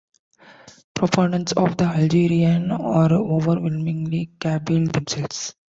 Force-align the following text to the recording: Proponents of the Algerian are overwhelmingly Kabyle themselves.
Proponents 0.95 1.51
of 1.51 1.77
the 1.77 1.83
Algerian 1.83 2.71
are 2.71 3.11
overwhelmingly 3.13 4.31
Kabyle 4.39 4.91
themselves. 4.91 5.53